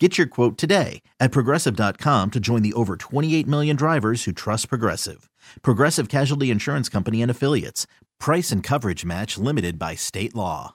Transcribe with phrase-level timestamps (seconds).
[0.00, 4.68] Get your quote today at progressive.com to join the over 28 million drivers who trust
[4.68, 5.30] Progressive.
[5.62, 7.86] Progressive Casualty Insurance Company and Affiliates.
[8.18, 10.74] Price and coverage match limited by state law.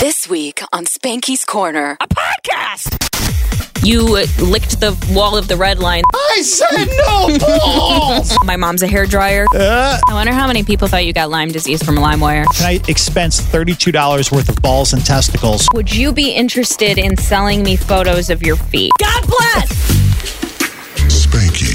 [0.00, 1.96] This week on Spanky's Corner.
[2.00, 3.05] a podcast.
[3.82, 6.02] You uh, licked the wall of the red line.
[6.14, 8.36] I said no balls.
[8.44, 9.46] My mom's a hair dryer.
[9.54, 12.46] Uh, I wonder how many people thought you got Lyme disease from LimeWire.
[12.54, 15.68] Can I expense $32 worth of balls and testicles?
[15.74, 18.92] Would you be interested in selling me photos of your feet?
[18.98, 19.68] God bless.
[21.08, 21.65] Spankies.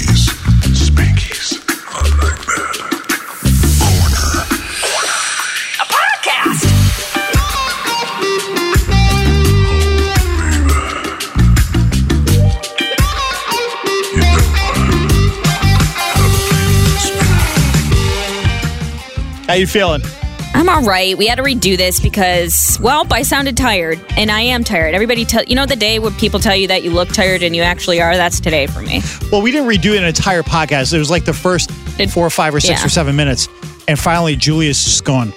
[19.52, 20.00] How you feeling?
[20.54, 21.14] I'm all right.
[21.18, 24.94] We had to redo this because, well, I sounded tired, and I am tired.
[24.94, 27.54] Everybody tell you know the day when people tell you that you look tired and
[27.54, 28.16] you actually are.
[28.16, 29.02] That's today for me.
[29.30, 30.94] Well, we didn't redo an entire podcast.
[30.94, 32.86] It was like the first It- four or five or six yeah.
[32.86, 33.46] or seven minutes.
[33.86, 35.34] And finally, Julia's just going,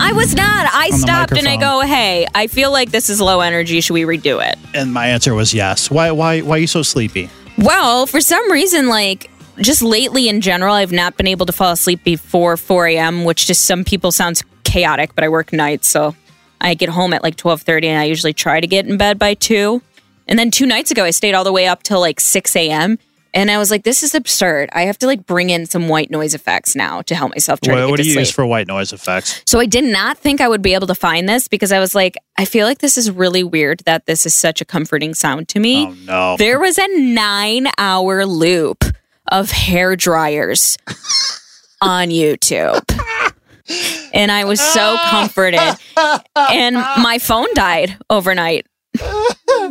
[0.00, 0.70] I was not.
[0.72, 3.82] I stopped and I go, hey, I feel like this is low energy.
[3.82, 4.58] Should we redo it?
[4.72, 5.90] and my answer was yes.
[5.90, 7.28] Why, why, why are you so sleepy?
[7.58, 11.72] Well, for some reason, like just lately in general, I've not been able to fall
[11.72, 16.14] asleep before 4 a.m., which to some people sounds chaotic, but I work nights, so
[16.60, 19.34] I get home at like 12:30, and I usually try to get in bed by
[19.34, 19.82] two.
[20.28, 22.98] And then two nights ago, I stayed all the way up till like 6 a.m.
[23.34, 24.68] And I was like, "This is absurd.
[24.72, 27.74] I have to like bring in some white noise effects now to help myself try
[27.74, 29.42] to What, get what to do you sleep." use for white noise effects?
[29.46, 31.94] So I did not think I would be able to find this because I was
[31.94, 35.48] like, I feel like this is really weird that this is such a comforting sound
[35.48, 35.86] to me.
[35.86, 36.36] Oh, no.
[36.36, 38.84] There was a nine hour loop
[39.32, 40.78] of hair dryers
[41.80, 42.80] on YouTube.
[44.14, 45.60] And I was so comforted.
[46.36, 48.66] And my phone died overnight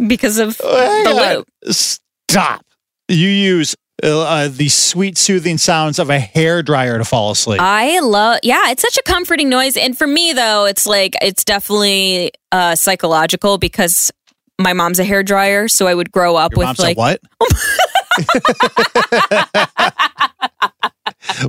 [0.08, 1.74] because of the loop.
[1.74, 2.66] Stop.
[3.08, 7.62] You use uh, uh, the sweet, soothing sounds of a hair dryer to fall asleep.
[7.62, 9.78] I love, yeah, it's such a comforting noise.
[9.78, 14.12] And for me, though, it's like, it's definitely uh, psychological because
[14.60, 15.68] my mom's a hair dryer.
[15.68, 17.22] So I would grow up Your with like, what?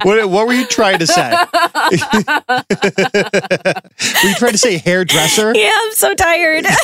[0.03, 0.29] what?
[0.29, 1.31] What were you trying to say?
[4.23, 5.55] were you trying to say hairdresser?
[5.55, 6.67] yeah, I'm so tired.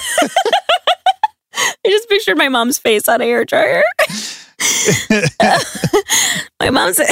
[1.55, 3.83] I just pictured my mom's face on a hair dryer.
[6.61, 7.07] my mom's a,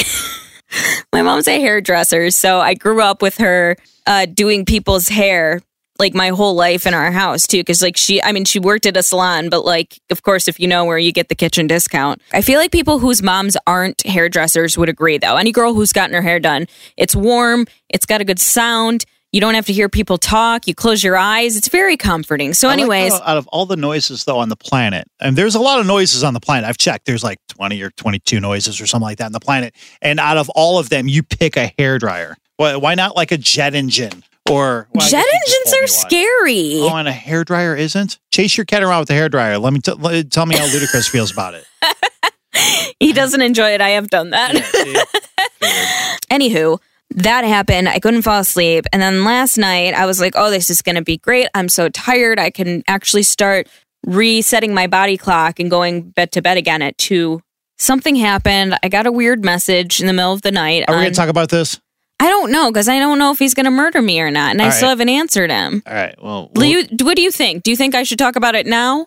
[1.12, 3.76] my mom's a hairdresser, so I grew up with her
[4.06, 5.60] uh, doing people's hair
[5.98, 8.86] like my whole life in our house too because like she i mean she worked
[8.86, 11.66] at a salon but like of course if you know where you get the kitchen
[11.66, 15.92] discount i feel like people whose moms aren't hairdressers would agree though any girl who's
[15.92, 19.72] gotten her hair done it's warm it's got a good sound you don't have to
[19.72, 23.36] hear people talk you close your eyes it's very comforting so I like anyways out
[23.36, 26.34] of all the noises though on the planet, and there's a lot of noises on
[26.34, 26.68] the planet.
[26.68, 27.06] I've checked.
[27.06, 30.36] There's like 20 or 22 noises or something like that on the planet, and out
[30.36, 32.36] of all of them, you pick a hair dryer.
[32.56, 36.78] Why not like a jet engine or well, jet guess you just engines are scary
[36.80, 38.18] Oh, and a hair dryer isn't.
[38.32, 39.58] Chase your cat around with a hair dryer.
[39.58, 41.64] Let me t- let- tell me how Ludacris feels about it.
[43.00, 44.54] he doesn't enjoy it i have done that
[46.30, 46.78] Anywho,
[47.10, 47.88] that happened.
[47.88, 48.84] I couldn't fall asleep.
[48.92, 51.48] And then last night, I was like, oh, this is going to be great.
[51.54, 52.38] I'm so tired.
[52.38, 53.68] I can actually start
[54.04, 57.40] resetting my body clock and going bed to bed again at two.
[57.78, 58.76] Something happened.
[58.82, 60.84] I got a weird message in the middle of the night.
[60.88, 61.80] Are we on- going to talk about this?
[62.18, 64.52] I don't know because I don't know if he's going to murder me or not.
[64.52, 65.82] And I All still haven't answered him.
[65.86, 66.14] All right.
[66.22, 67.62] Well, Do you, what do you think?
[67.62, 69.06] Do you think I should talk about it now?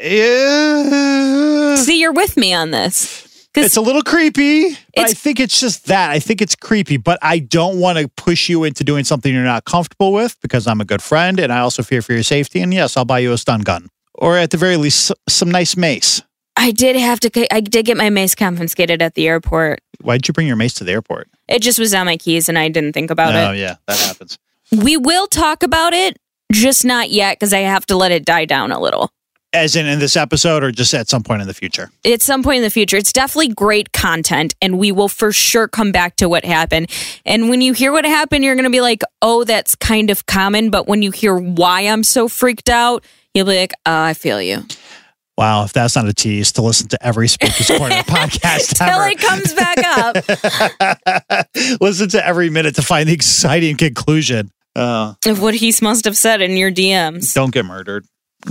[0.00, 1.74] yeah.
[1.76, 3.26] See, you're with me on this.
[3.54, 6.10] It's a little creepy, but I think it's just that.
[6.10, 9.42] I think it's creepy, but I don't want to push you into doing something you're
[9.42, 12.60] not comfortable with because I'm a good friend and I also fear for your safety.
[12.60, 15.76] And yes, I'll buy you a stun gun or at the very least, some nice
[15.76, 16.22] mace.
[16.56, 19.80] I did have to, I did get my mace confiscated at the airport.
[20.02, 21.28] Why'd you bring your mace to the airport?
[21.48, 23.48] It just was on my keys and I didn't think about oh, it.
[23.48, 24.38] Oh yeah, that happens.
[24.72, 26.18] We will talk about it,
[26.52, 29.10] just not yet because I have to let it die down a little.
[29.52, 31.90] As in in this episode or just at some point in the future?
[32.04, 35.66] At some point in the future, it's definitely great content, and we will for sure
[35.66, 36.88] come back to what happened.
[37.26, 40.26] And when you hear what happened, you're going to be like, oh, that's kind of
[40.26, 40.70] common.
[40.70, 43.04] But when you hear why I'm so freaked out,
[43.34, 44.62] you'll be like, oh, I feel you.
[45.40, 49.08] Wow, if that's not a tease to listen to every Spanky's Corner podcast Till ever.
[49.08, 49.78] it comes back
[51.38, 51.46] up
[51.80, 54.50] listen to every minute to find the exciting conclusion.
[54.76, 57.32] Uh, of what he must have said in your DMs.
[57.32, 58.04] don't get murdered.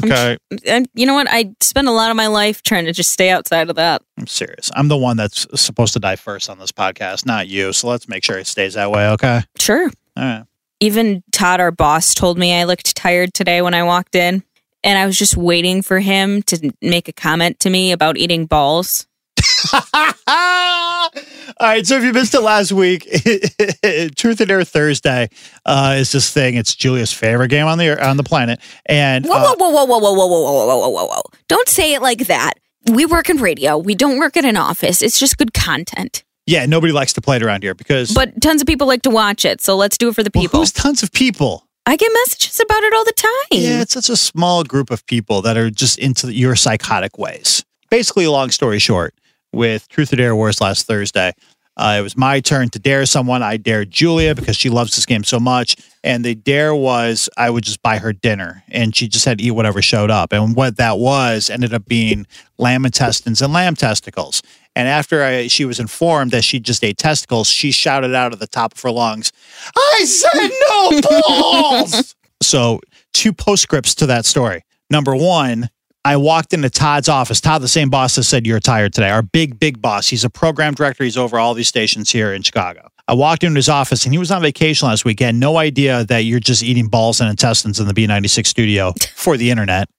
[0.03, 0.38] Okay.
[0.65, 1.27] And you know what?
[1.30, 4.01] I spend a lot of my life trying to just stay outside of that.
[4.18, 4.71] I'm serious.
[4.74, 7.71] I'm the one that's supposed to die first on this podcast, not you.
[7.71, 9.09] So let's make sure it stays that way.
[9.09, 9.41] Okay.
[9.59, 9.91] Sure.
[10.18, 10.44] All right.
[10.80, 14.44] Even Todd, our boss, told me I looked tired today when I walked in.
[14.84, 18.46] And I was just waiting for him to make a comment to me about eating
[18.46, 19.08] balls.
[19.74, 21.86] All right.
[21.86, 23.04] So if you missed it last week,
[24.16, 25.30] Truth and Dare Thursday
[25.66, 26.56] uh, is this thing.
[26.56, 28.60] It's Julia's favorite game on the on the planet.
[28.86, 31.22] And Whoa, uh, whoa, whoa, whoa, whoa, whoa, whoa, whoa, whoa, whoa, whoa, whoa.
[31.48, 32.54] Don't say it like that.
[32.92, 33.78] We work in radio.
[33.78, 35.02] We don't work at an office.
[35.02, 36.24] It's just good content.
[36.48, 39.10] yeah, nobody likes to play it around here because But tons of people like to
[39.10, 39.62] watch it.
[39.62, 40.60] So let's do it for the Well, people.
[40.62, 41.68] who's tons of people?
[41.89, 43.31] I get messages about it all the time.
[43.50, 47.65] Yeah, it's such a small group of people that are just into your psychotic ways.
[47.89, 49.15] Basically, long story short,
[49.51, 51.33] with Truth or Dare Wars last Thursday,
[51.77, 53.41] uh, it was my turn to dare someone.
[53.41, 55.77] I dared Julia because she loves this game so much.
[56.03, 59.44] And the dare was I would just buy her dinner and she just had to
[59.44, 60.31] eat whatever showed up.
[60.31, 62.27] And what that was ended up being
[62.59, 64.44] lamb intestines and lamb testicles.
[64.80, 68.40] And after I, she was informed that she just ate testicles, she shouted out of
[68.40, 69.34] the top of her lungs,
[69.76, 72.16] I said no balls.
[72.42, 72.80] so,
[73.12, 74.64] two postscripts to that story.
[74.90, 75.70] Number one,
[76.06, 77.42] I walked into Todd's office.
[77.42, 80.08] Todd, the same boss that said you're tired today, our big, big boss.
[80.08, 81.04] He's a program director.
[81.04, 82.88] He's over all these stations here in Chicago.
[83.06, 85.20] I walked into his office and he was on vacation last week.
[85.20, 89.36] He no idea that you're just eating balls and intestines in the B96 studio for
[89.36, 89.90] the internet.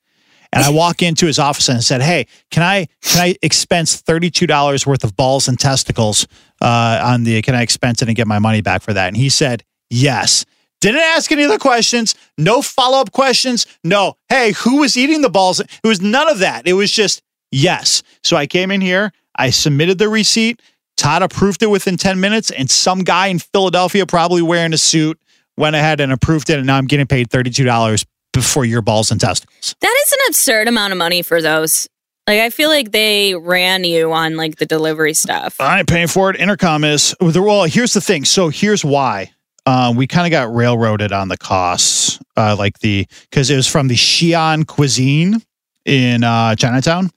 [0.52, 4.31] And I walk into his office and said, "Hey, can I can I expense thirty
[4.31, 6.26] two dollars worth of balls and testicles
[6.61, 7.41] uh, on the?
[7.43, 10.44] Can I expense it and get my money back for that?" And he said, "Yes."
[10.81, 12.14] Didn't ask any other questions.
[12.38, 13.67] No follow up questions.
[13.85, 15.61] No, hey, who was eating the balls?
[15.61, 16.67] It was none of that.
[16.67, 17.20] It was just
[17.52, 18.02] yes.
[18.25, 19.12] So I came in here.
[19.37, 20.62] I submitted the receipt.
[20.97, 25.20] Todd approved it within 10 minutes, and some guy in Philadelphia, probably wearing a suit,
[25.56, 26.58] went ahead and approved it.
[26.58, 29.75] And now I'm getting paid $32 before your balls and testicles.
[29.81, 31.88] That is an absurd amount of money for those.
[32.27, 35.56] Like I feel like they ran you on like the delivery stuff.
[35.59, 36.37] I'm paying for it.
[36.37, 37.65] Intercom is well.
[37.65, 38.25] Here's the thing.
[38.25, 39.32] So here's why
[39.67, 43.67] uh, we kind of got railroaded on the costs, uh, like the because it was
[43.67, 45.43] from the Xi'an cuisine
[45.85, 47.11] in uh, Chinatown.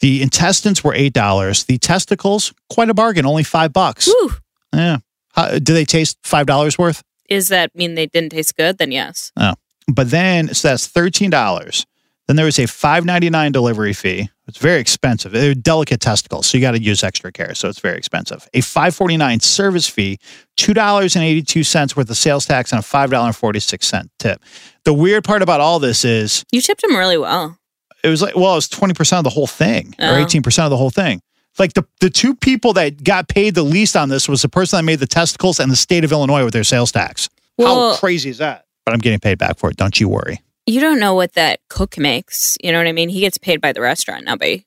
[0.00, 1.64] The intestines were eight dollars.
[1.64, 4.06] The testicles, quite a bargain, only five bucks.
[4.06, 4.32] Whew.
[4.74, 4.98] Yeah.
[5.32, 7.02] How, do they taste five dollars worth?
[7.28, 8.78] Is that mean they didn't taste good?
[8.78, 9.30] Then yes.
[9.36, 9.54] Oh,
[9.88, 11.86] but then, so that's thirteen dollars.
[12.26, 14.30] Then there was a five ninety nine delivery fee.
[14.46, 15.32] It's very expensive.
[15.32, 17.54] They're delicate testicles, so you got to use extra care.
[17.54, 18.48] So it's very expensive.
[18.54, 20.18] A five forty nine service fee,
[20.56, 23.36] two dollars and eighty two cents worth of sales tax, and a five dollar and
[23.36, 24.40] forty six cent tip.
[24.84, 27.56] The weird part about all this is You tipped him really well.
[28.04, 30.16] it was like well, it was twenty percent of the whole thing, or Oh.
[30.22, 31.20] eighteen percent of the whole thing.
[31.58, 34.76] Like the the two people that got paid the least on this was the person
[34.76, 37.28] that made the testicles and the state of Illinois with their sales tax.
[37.58, 38.66] Well- How crazy is that?
[38.84, 39.76] But I'm getting paid back for it.
[39.76, 40.40] Don't you worry.
[40.66, 42.56] You don't know what that cook makes.
[42.62, 43.08] You know what I mean?
[43.08, 44.64] He gets paid by the restaurant, not by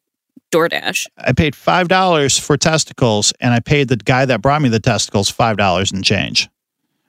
[0.52, 1.08] DoorDash.
[1.18, 4.80] I paid five dollars for testicles, and I paid the guy that brought me the
[4.80, 6.50] testicles five dollars and change.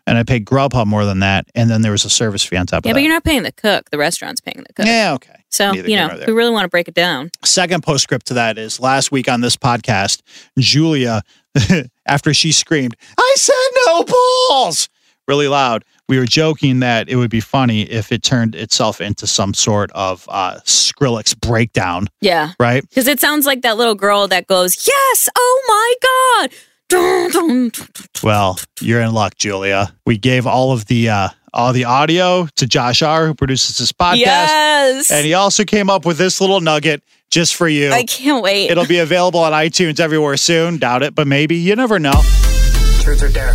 [0.06, 2.66] And I paid Grubhub more than that, and then there was a service fee on
[2.66, 2.88] top Yeah, of that.
[2.88, 3.88] Yeah, but you're not paying the cook.
[3.90, 4.84] The restaurant's paying the cook.
[4.84, 5.42] yeah, okay.
[5.48, 7.30] So, Neither you know, we really want to break it down.
[7.42, 10.20] Second postscript to that is last week on this podcast,
[10.58, 11.22] Julia,
[12.06, 13.54] after she screamed, "I said
[13.86, 14.88] no balls!"
[15.26, 15.84] really loud.
[16.08, 19.90] We were joking that it would be funny if it turned itself into some sort
[19.92, 22.52] of uh, Skrillex breakdown, Yeah.
[22.61, 22.87] right?
[22.88, 25.94] Because it sounds like that little girl that goes, Yes, oh my
[26.42, 26.50] God.
[28.23, 29.94] Well, you're in luck, Julia.
[30.06, 33.90] We gave all of the uh, all the audio to Josh R, who produces this
[33.92, 35.11] podcast, Yes.
[35.11, 37.90] and he also came up with this little nugget just for you.
[37.90, 38.70] I can't wait.
[38.70, 40.76] It'll be available on iTunes everywhere soon.
[40.78, 41.56] Doubt it, but maybe.
[41.56, 42.23] You never know.
[43.00, 43.54] Truth or dare?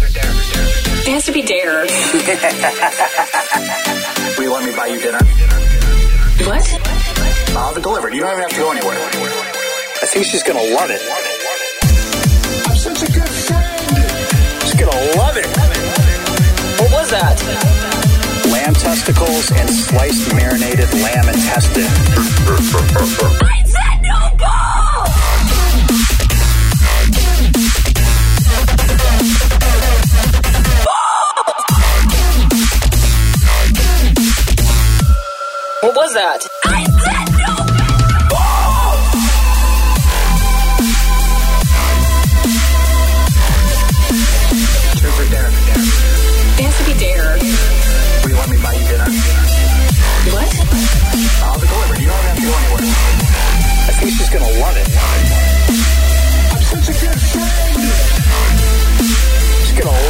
[1.07, 1.85] It has to be dare.
[4.37, 5.19] Will you let me buy you dinner?
[6.45, 6.65] What?
[7.55, 8.13] I'll have it delivered.
[8.13, 8.97] You don't even have to go anywhere.
[10.01, 11.01] I think she's gonna love it.
[12.67, 13.97] I'm such a good friend.
[14.63, 15.47] She's gonna love it.
[16.79, 17.39] What was that?
[18.51, 21.87] Lamb testicles and sliced marinated lamb intestine.
[23.41, 24.29] I said no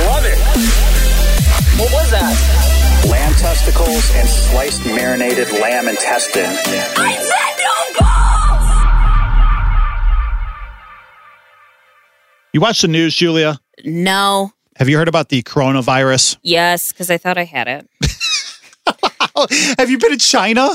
[0.06, 0.40] love it.
[1.80, 2.59] What was that?
[3.40, 6.44] Lamb testicles and sliced marinated lamb intestine.
[6.46, 8.70] I said no balls!
[12.54, 13.60] You watch the news, Julia?
[13.86, 14.52] No.
[14.76, 16.38] Have you heard about the coronavirus?
[16.42, 17.90] Yes, because I thought I had it.
[19.78, 20.72] Have you been to China?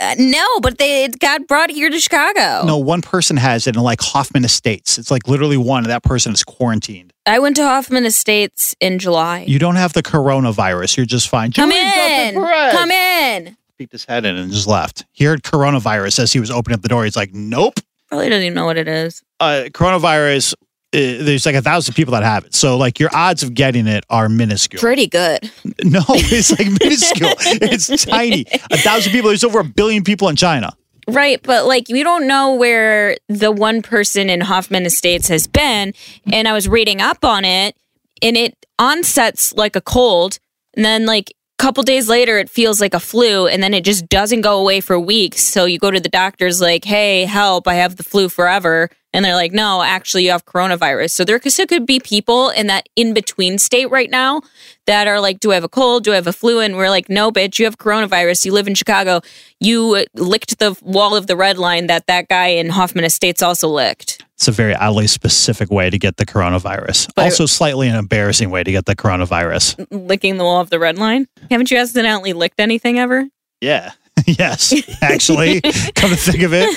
[0.00, 2.64] Uh, no, but they it got brought here to Chicago.
[2.66, 4.98] No, one person has it in like Hoffman Estates.
[4.98, 7.12] It's like literally one, and that person is quarantined.
[7.28, 9.44] I went to Hoffman Estates in July.
[9.46, 10.96] You don't have the coronavirus.
[10.96, 11.52] You're just fine.
[11.52, 12.34] Come in.
[12.34, 13.56] Come in.
[13.76, 15.04] Peeked his head in and just left.
[15.12, 17.04] He heard coronavirus as he was opening up the door.
[17.04, 17.80] He's like, nope.
[18.08, 19.22] Probably doesn't even know what it is.
[19.38, 20.56] Uh, coronavirus, uh,
[20.92, 22.54] there's like a thousand people that have it.
[22.54, 24.80] So, like, your odds of getting it are minuscule.
[24.80, 25.50] Pretty good.
[25.84, 27.34] No, it's like minuscule.
[27.38, 28.44] it's tiny.
[28.72, 29.28] A thousand people.
[29.28, 30.76] There's over a billion people in China.
[31.08, 35.94] Right, but like we don't know where the one person in Hoffman Estates has been,
[36.30, 37.74] and I was reading up on it,
[38.20, 40.38] and it onsets like a cold,
[40.76, 43.84] and then like a couple days later it feels like a flu, and then it
[43.84, 45.42] just doesn't go away for weeks.
[45.42, 47.66] So you go to the doctor's like, "Hey, help!
[47.66, 51.40] I have the flu forever," and they're like, "No, actually, you have coronavirus." So there
[51.46, 54.42] still could be people in that in between state right now
[54.86, 56.04] that are like, "Do I have a cold?
[56.04, 58.44] Do I have a flu?" And we're like, "No, bitch, you have coronavirus.
[58.44, 59.20] You live in Chicago.
[59.58, 63.66] You licked the wall of the red line that that guy in Hoffman Estates also
[63.66, 67.08] licked." It's a very oddly specific way to get the coronavirus.
[67.16, 69.84] But- also, slightly an embarrassing way to get the coronavirus.
[69.90, 71.26] Licking the wall of the red line.
[71.50, 73.26] Haven't you accidentally licked anything ever?
[73.60, 73.90] Yeah.
[74.26, 74.74] yes.
[75.02, 75.60] Actually,
[75.94, 76.68] come to think of it.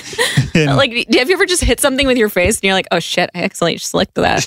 [0.54, 3.00] And Like, have you ever just hit something with your face and you're like, "Oh
[3.00, 4.46] shit, I accidentally just licked that."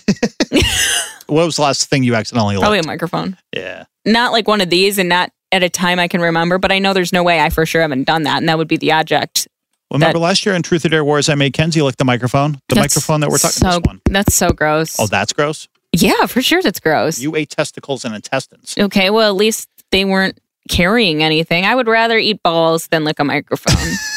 [1.26, 2.86] what was the last thing you accidentally Probably a licked?
[2.88, 3.36] microphone.
[3.54, 3.84] Yeah.
[4.04, 6.58] Not like one of these, and not at a time I can remember.
[6.58, 8.68] But I know there's no way I for sure haven't done that, and that would
[8.68, 9.48] be the object.
[9.90, 12.04] Well, remember That- last year in Truth or Dare Wars, I made Kenzie lick the
[12.04, 12.58] microphone?
[12.68, 14.00] The microphone that we're talking so, one.
[14.06, 14.96] That's so gross.
[14.98, 15.68] Oh, that's gross.
[15.92, 17.18] yeah, for sure, that's gross.
[17.18, 18.74] You ate testicles and intestines.
[18.78, 21.64] Okay, well, at least they weren't carrying anything.
[21.64, 23.74] I would rather eat balls than lick a microphone.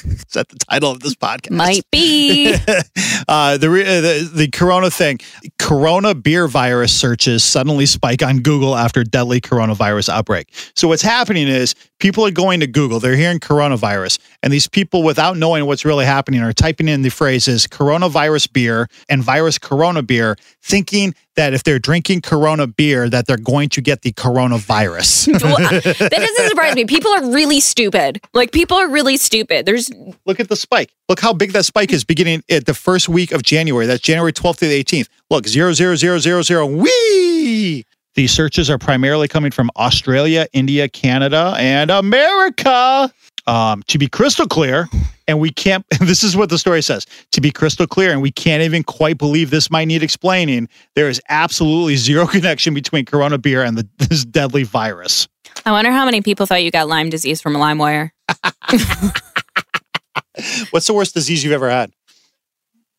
[0.04, 1.50] Is that the title of this podcast?
[1.50, 2.54] Might be.
[3.28, 5.18] uh, the, re- uh, the the Corona thing.
[5.58, 10.52] Corona beer virus searches suddenly spike on Google after deadly coronavirus outbreak.
[10.74, 12.98] So what's happening is people are going to Google.
[12.98, 17.10] They're hearing coronavirus, and these people, without knowing what's really happening, are typing in the
[17.10, 23.26] phrases "coronavirus beer" and "virus Corona beer," thinking that if they're drinking Corona beer, that
[23.26, 25.28] they're going to get the coronavirus.
[25.40, 26.84] Well, that doesn't surprise me.
[26.84, 28.20] People are really stupid.
[28.34, 29.66] Like people are really stupid.
[29.66, 29.90] There's
[30.26, 30.92] Look at the spike.
[31.08, 33.86] Look how big that spike is beginning at the first week of January.
[33.86, 35.08] That's January 12th to the 18th.
[35.30, 36.66] Look, zero zero zero zero zero.
[36.66, 37.84] Wee!
[38.14, 43.12] These searches are primarily coming from Australia, India, Canada, and America.
[43.46, 44.88] Um, to be crystal clear,
[45.26, 48.30] and we can't, this is what the story says to be crystal clear, and we
[48.30, 50.68] can't even quite believe this might need explaining.
[50.94, 55.26] There is absolutely zero connection between Corona beer and the, this deadly virus.
[55.64, 58.10] I wonder how many people thought you got Lyme disease from a LimeWire.
[60.70, 61.92] What's the worst disease you've ever had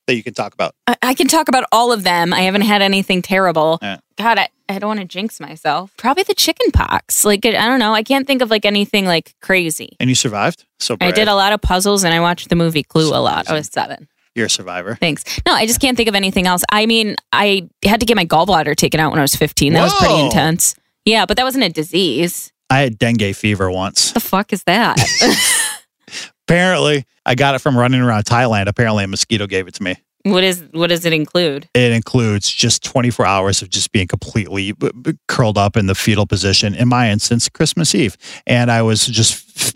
[0.07, 0.75] that you can talk about?
[0.87, 2.33] I, I can talk about all of them.
[2.33, 3.79] I haven't had anything terrible.
[3.81, 3.97] Yeah.
[4.17, 5.93] God, I, I don't want to jinx myself.
[5.97, 7.25] Probably the chicken pox.
[7.25, 7.93] Like, I don't know.
[7.93, 9.95] I can't think of like anything like crazy.
[9.99, 10.65] And you survived?
[10.79, 13.49] So I did a lot of puzzles and I watched the movie Clue a lot.
[13.49, 14.07] I was seven.
[14.35, 14.95] You're a survivor.
[14.95, 15.23] Thanks.
[15.45, 16.63] No, I just can't think of anything else.
[16.71, 19.73] I mean, I had to get my gallbladder taken out when I was 15.
[19.73, 20.75] That was pretty intense.
[21.05, 22.51] Yeah, but that wasn't a disease.
[22.69, 24.09] I had dengue fever once.
[24.09, 24.97] What the fuck is that?
[26.47, 28.67] Apparently, I got it from running around Thailand.
[28.67, 29.95] Apparently, a mosquito gave it to me.
[30.23, 31.67] What is what does it include?
[31.73, 35.95] It includes just 24 hours of just being completely b- b- curled up in the
[35.95, 36.75] fetal position.
[36.75, 38.17] In my instance, Christmas Eve.
[38.45, 39.75] And I was just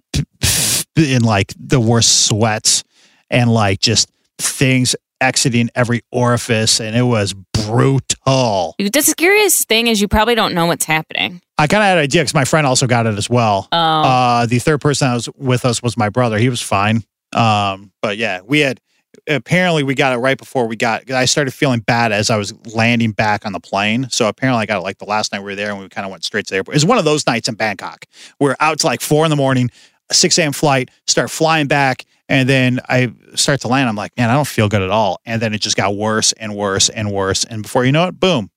[0.96, 2.84] in like the worst sweats
[3.30, 6.80] and like just things exiting every orifice.
[6.80, 8.75] And it was brutal.
[8.78, 11.42] The scariest thing is you probably don't know what's happening.
[11.58, 13.68] I kind of had an idea because my friend also got it as well.
[13.72, 16.38] Oh, Uh, the third person that was with us was my brother.
[16.38, 17.04] He was fine.
[17.34, 18.80] Um, but yeah, we had
[19.27, 21.10] apparently we got it right before we got.
[21.12, 24.08] I started feeling bad as I was landing back on the plane.
[24.10, 26.05] So apparently I got it like the last night we were there, and we kind
[26.05, 26.75] of went straight to the airport.
[26.75, 28.05] It was one of those nights in Bangkok.
[28.39, 29.72] We're out to like four in the morning,
[30.10, 30.51] a six a.m.
[30.51, 32.05] flight, start flying back.
[32.27, 33.88] And then I start to land.
[33.88, 35.22] I'm like, man, I don't feel good at all.
[35.25, 37.44] And then it just got worse and worse and worse.
[37.44, 38.50] And before you know it, boom,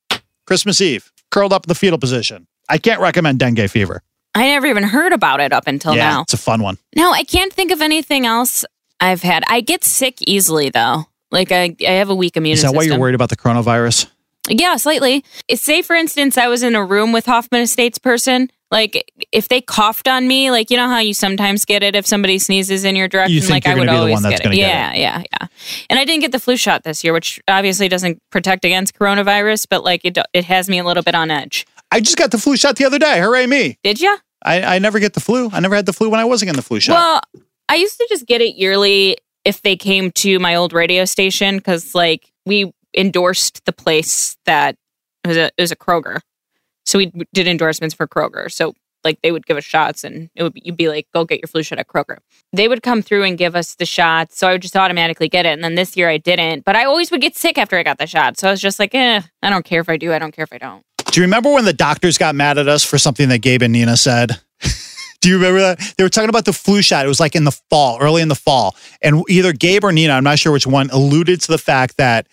[0.46, 2.46] Christmas Eve, curled up in the fetal position.
[2.70, 4.02] I can't recommend dengue fever.
[4.34, 6.22] I never even heard about it up until yeah, now.
[6.22, 6.78] it's a fun one.
[6.94, 8.64] No, I can't think of anything else
[9.00, 9.44] I've had.
[9.48, 11.04] I get sick easily though.
[11.30, 12.76] Like I, I have a weak immune Is that system.
[12.76, 14.10] why you're worried about the coronavirus?
[14.48, 15.24] Yeah, slightly.
[15.54, 18.50] Say, for instance, I was in a room with Hoffman Estates person.
[18.70, 22.06] Like if they coughed on me, like you know how you sometimes get it if
[22.06, 23.34] somebody sneezes in your direction.
[23.34, 24.56] You think like you're I would be the always one that's get it.
[24.56, 25.46] get yeah, yeah, yeah.
[25.88, 29.66] And I didn't get the flu shot this year, which obviously doesn't protect against coronavirus,
[29.70, 31.66] but like it it has me a little bit on edge.
[31.90, 33.20] I just got the flu shot the other day.
[33.20, 33.78] Hooray me!
[33.82, 34.18] Did you?
[34.42, 35.48] I, I never get the flu.
[35.50, 36.92] I never had the flu when I wasn't getting the flu shot.
[37.34, 41.04] Well, I used to just get it yearly if they came to my old radio
[41.04, 44.76] station because like we endorsed the place that
[45.24, 46.20] it was a, it was a Kroger,
[46.86, 48.50] so we did endorsements for Kroger.
[48.50, 51.24] So like they would give us shots, and it would be, you'd be like, "Go
[51.24, 52.18] get your flu shot at Kroger."
[52.52, 55.46] They would come through and give us the shots, so I would just automatically get
[55.46, 55.50] it.
[55.50, 57.98] And then this year I didn't, but I always would get sick after I got
[57.98, 60.12] the shot, so I was just like, "Eh, I don't care if I do.
[60.12, 62.68] I don't care if I don't." Do you remember when the doctors got mad at
[62.68, 64.40] us for something that Gabe and Nina said?
[65.28, 65.94] Do you remember that?
[65.98, 67.04] They were talking about the flu shot.
[67.04, 68.74] It was like in the fall, early in the fall.
[69.02, 72.26] And either Gabe or Nina, I'm not sure which one, alluded to the fact that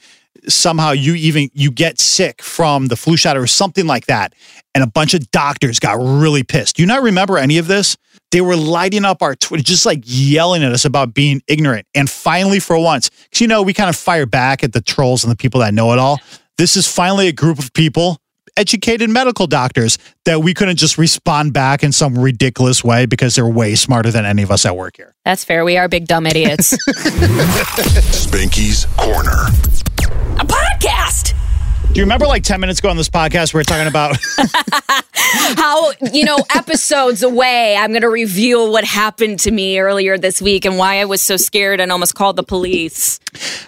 [0.47, 4.33] somehow you even you get sick from the flu shot or something like that.
[4.73, 6.77] And a bunch of doctors got really pissed.
[6.77, 7.97] Do you not remember any of this?
[8.31, 11.87] They were lighting up our Twitter, just like yelling at us about being ignorant.
[11.93, 15.25] And finally, for once, because you know, we kind of fire back at the trolls
[15.25, 16.21] and the people that know it all.
[16.57, 18.21] This is finally a group of people
[18.57, 23.47] educated medical doctors that we couldn't just respond back in some ridiculous way because they're
[23.47, 25.13] way smarter than any of us at work here.
[25.23, 25.65] That's fair.
[25.65, 26.71] We are big dumb idiots.
[28.11, 29.47] Spanky's Corner.
[30.39, 30.94] A podcast.
[31.95, 34.17] Do you remember like 10 minutes ago on this podcast, we were talking about
[35.15, 40.41] how you know episodes away i'm going to reveal what happened to me earlier this
[40.41, 43.19] week and why i was so scared and almost called the police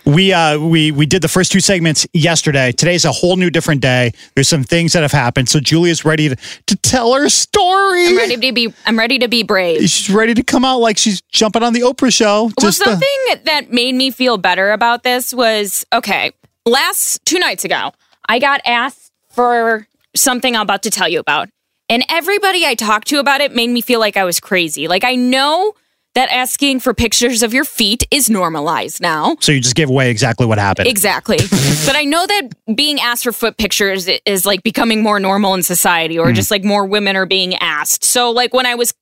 [0.06, 2.72] we uh we we did the first two segments yesterday.
[2.72, 4.12] Today's a whole new different day.
[4.36, 5.50] There's some things that have happened.
[5.50, 6.36] So Julia's ready to,
[6.68, 8.08] to tell her story.
[8.08, 10.98] i'm ready to be i'm ready to be brave She's ready to come out like
[10.98, 12.52] she's jumping on the Oprah show.
[12.62, 13.10] well something
[13.46, 16.32] that made me feel better about this was okay
[16.66, 17.92] last two nights ago
[18.28, 21.50] i got asked for something i'm about to tell you about
[21.90, 25.04] and everybody i talked to about it made me feel like i was crazy like
[25.04, 25.74] i know
[26.18, 30.10] that asking for pictures of your feet is normalized now so you just gave away
[30.10, 30.88] exactly what happened.
[30.88, 31.38] Exactly.
[31.86, 35.62] but I know that being asked for foot pictures is like becoming more normal in
[35.62, 36.34] society or mm.
[36.34, 38.04] just like more women are being asked.
[38.04, 38.96] So like when I was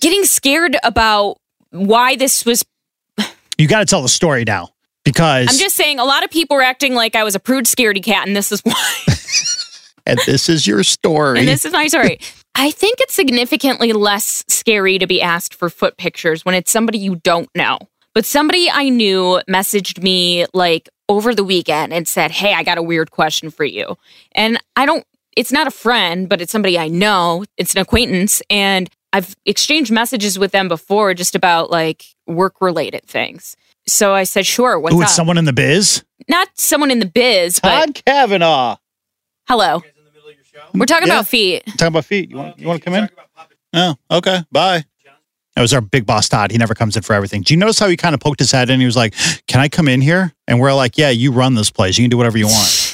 [0.00, 1.38] getting scared about
[1.70, 2.64] why this was
[3.58, 4.70] you got to tell the story now
[5.06, 7.64] because I'm just saying a lot of people were acting like I was a prude
[7.64, 8.74] scaredy cat and this is why
[10.06, 11.38] and this is your story.
[11.38, 12.18] and this is my story.
[12.54, 16.98] I think it's significantly less scary to be asked for foot pictures when it's somebody
[16.98, 17.78] you don't know.
[18.14, 22.78] But somebody I knew messaged me like over the weekend and said, Hey, I got
[22.78, 23.96] a weird question for you.
[24.32, 25.04] And I don't,
[25.36, 27.44] it's not a friend, but it's somebody I know.
[27.58, 28.42] It's an acquaintance.
[28.48, 33.56] And I've exchanged messages with them before just about like work related things.
[33.88, 35.08] So I said, Sure, what's Ooh, up?
[35.08, 36.02] someone in the biz.
[36.28, 38.78] not someone in the biz, but Todd Cavanah.
[39.48, 39.82] hello.
[40.74, 41.14] We're talking Yeah.
[41.14, 41.64] about feet.
[41.66, 42.30] Talking about feet.
[42.30, 43.08] You want you want to come in?
[43.72, 44.42] Oh, okay.
[44.50, 44.84] Bye.
[45.54, 46.50] That was our big boss Todd.
[46.50, 47.40] He never comes in for everything.
[47.40, 48.78] Do you notice how he kind of poked his head in?
[48.78, 49.14] He was like,
[49.46, 51.96] "Can I come in here?" And we're like, "Yeah, you run this place.
[51.96, 52.85] You can do whatever you want."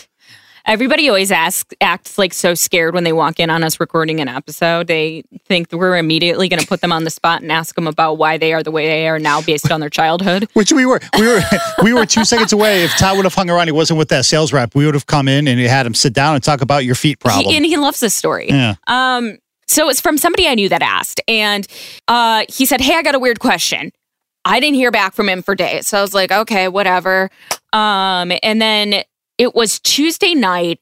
[0.65, 4.29] Everybody always asks, acts like so scared when they walk in on us recording an
[4.29, 4.87] episode.
[4.87, 8.19] They think we're immediately going to put them on the spot and ask them about
[8.19, 10.49] why they are the way they are now based on their childhood.
[10.55, 11.41] Which we were, we were,
[11.83, 12.85] we were two seconds away.
[12.85, 14.75] If Todd would have hung around, he wasn't with that sales rep.
[14.75, 17.19] We would have come in and had him sit down and talk about your feet
[17.19, 17.51] problem.
[17.51, 18.49] He, and he loves this story.
[18.49, 18.75] yeah.
[18.87, 21.67] Um, so it's from somebody I knew that asked, and
[22.07, 23.91] uh, he said, "Hey, I got a weird question."
[24.45, 27.31] I didn't hear back from him for days, so I was like, "Okay, whatever."
[27.73, 29.03] Um, and then
[29.43, 30.79] it was Tuesday night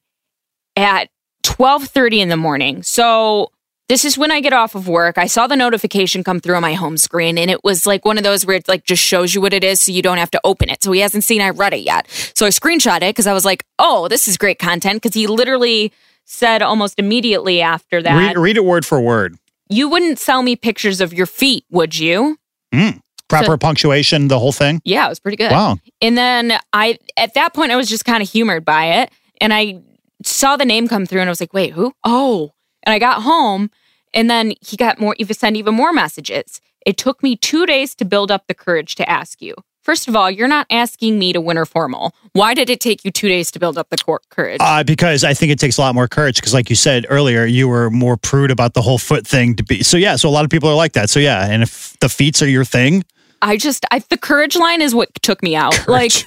[0.75, 1.09] at
[1.43, 2.83] twelve thirty in the morning.
[2.83, 3.51] So
[3.89, 5.17] this is when I get off of work.
[5.17, 8.17] I saw the notification come through on my home screen, and it was like one
[8.17, 10.31] of those where it like just shows you what it is, so you don't have
[10.31, 10.83] to open it.
[10.83, 12.07] So he hasn't seen I read it yet.
[12.35, 15.27] So I screenshot it because I was like, "Oh, this is great content." Because he
[15.27, 15.91] literally
[16.25, 19.37] said almost immediately after that, Read, read it word for word.
[19.69, 22.37] you wouldn't sell me pictures of your feet, would you?
[22.73, 23.01] Mm.
[23.31, 24.81] Proper So- punctuation, the whole thing.
[24.85, 25.51] Yeah, it was pretty good.
[25.51, 25.77] Wow.
[26.01, 29.11] And then I, at that point, I was just kind of humored by it.
[29.39, 29.81] And I
[30.23, 31.93] saw the name come through and I was like, wait, who?
[32.03, 32.51] Oh.
[32.83, 33.71] And I got home
[34.13, 36.61] and then he got more, even sent even more messages.
[36.85, 39.55] It took me two days to build up the courage to ask you.
[39.83, 42.13] First of all, you're not asking me to winter formal.
[42.33, 44.59] Why did it take you two days to build up the cor- courage?
[44.61, 46.35] Uh, because I think it takes a lot more courage.
[46.35, 49.63] Because, like you said earlier, you were more prude about the whole foot thing to
[49.63, 49.81] be.
[49.81, 51.09] So, yeah, so a lot of people are like that.
[51.09, 53.03] So, yeah, and if the feets are your thing,
[53.41, 55.73] I just I the courage line is what took me out.
[55.73, 56.25] Courage.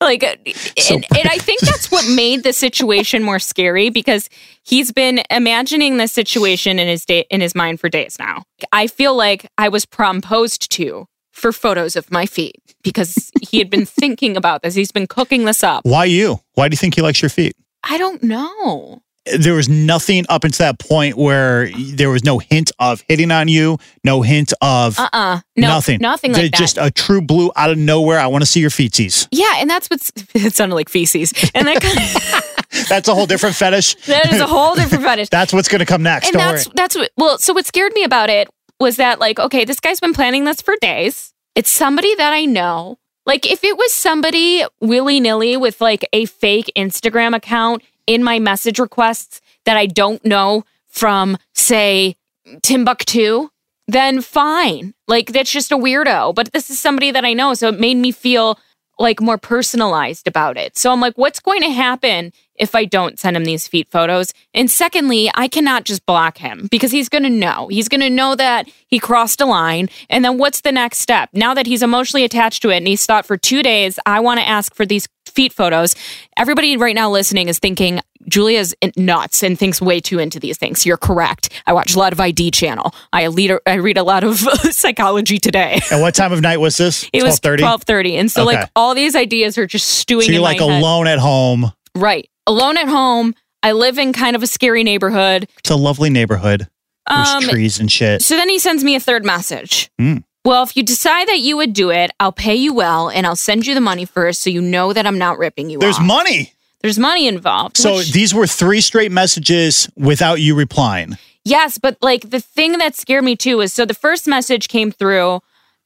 [0.00, 4.28] Like like So- and, and I think that's what made the situation more scary because
[4.64, 8.42] he's been imagining this situation in his day in his mind for days now.
[8.72, 13.70] I feel like I was proposed to for photos of my feet because he had
[13.70, 14.74] been thinking about this.
[14.74, 15.84] He's been cooking this up.
[15.84, 16.40] why you?
[16.54, 17.54] Why do you think he likes your feet?
[17.84, 19.00] I don't know.
[19.38, 23.48] There was nothing up until that point where there was no hint of hitting on
[23.48, 26.00] you, no hint of Uh uh No, nothing.
[26.00, 26.54] Nothing like that.
[26.58, 28.18] Just a true blue out of nowhere.
[28.18, 29.28] I want to see your feces.
[29.30, 31.32] yeah, and that's what's it sounded like feces.
[31.54, 33.94] And that kind of, That's a whole different fetish.
[34.06, 35.28] that is a whole different fetish.
[35.28, 36.28] That's what's going to come next.
[36.28, 36.72] and Don't that's worry.
[36.76, 40.00] that's what well so what scared me about it was that like okay this guy's
[40.00, 44.64] been planning this for days it's somebody that i know like if it was somebody
[44.80, 50.64] willy-nilly with like a fake instagram account in my message requests that i don't know
[50.88, 52.16] from say
[52.62, 53.48] timbuktu
[53.86, 57.68] then fine like that's just a weirdo but this is somebody that i know so
[57.68, 58.58] it made me feel
[59.00, 60.76] like more personalized about it.
[60.76, 64.32] So I'm like, what's going to happen if I don't send him these feet photos?
[64.54, 67.68] And secondly, I cannot just block him because he's going to know.
[67.68, 69.88] He's going to know that he crossed a line.
[70.08, 71.30] And then what's the next step?
[71.32, 74.38] Now that he's emotionally attached to it and he's thought for two days, I want
[74.40, 75.94] to ask for these feet photos.
[76.36, 80.84] Everybody right now listening is thinking, Julia's nuts and thinks way too into these things.
[80.84, 81.48] You're correct.
[81.66, 82.92] I watch a lot of ID channel.
[83.12, 84.36] I lead, I read a lot of
[84.74, 85.80] psychology today.
[85.90, 87.08] And what time of night was this?
[87.12, 87.58] It was 12:30?
[87.60, 88.56] twelve thirty, and so Okay.
[88.58, 90.82] like all these ideas are just stewing So you're in like my head.
[90.82, 91.72] alone at home.
[91.96, 92.28] right?
[92.46, 93.34] Alone at home.
[93.62, 95.48] I live in kind of a scary neighborhood.
[95.58, 96.68] It's a lovely neighborhood.
[97.08, 98.22] There's Um, trees and shit.
[98.22, 99.90] So then he sends me a third message.
[99.98, 100.18] Hmm.
[100.44, 103.36] Well, if you decide that you would do it, I'll pay you well, and I'll
[103.36, 106.02] send you the money first, so you know that I'm not ripping you There's off.
[106.04, 106.54] money.
[106.80, 107.76] There's money involved.
[107.76, 111.18] So which- these were three straight messages without you replying.
[111.44, 114.90] Yes, but like the thing that scared me too is so the first message came
[114.90, 115.40] through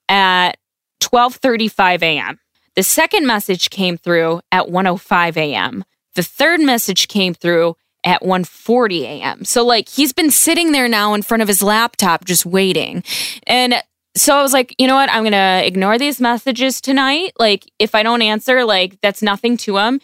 [0.08, 0.52] at
[1.00, 2.38] 12:35 a.m.
[2.76, 5.84] The second message came through at 1:05 a.m.
[6.14, 9.44] The third message came through at 1:40 a.m.
[9.44, 13.02] So like he's been sitting there now in front of his laptop just waiting.
[13.46, 13.82] And
[14.16, 15.10] so I was like, you know what?
[15.10, 17.32] I'm going to ignore these messages tonight.
[17.38, 20.00] Like if I don't answer, like that's nothing to him.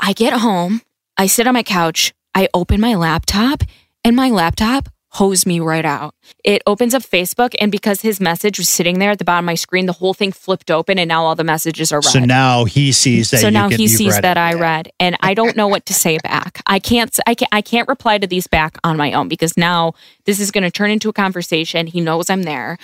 [0.00, 0.80] I get home,
[1.16, 3.64] I sit on my couch, I open my laptop,
[4.04, 4.88] and my laptop
[5.18, 6.14] hose me right out.
[6.44, 9.46] It opens up Facebook, and because his message was sitting there at the bottom of
[9.46, 12.12] my screen, the whole thing flipped open, and now all the messages are red.
[12.12, 13.40] So now he sees that.
[13.40, 14.40] So now get- he sees that it.
[14.40, 16.62] I read, and I don't know what to say back.
[16.66, 17.16] I can't.
[17.26, 17.52] I can't.
[17.52, 20.70] I can't reply to these back on my own because now this is going to
[20.70, 21.86] turn into a conversation.
[21.88, 22.78] He knows I'm there.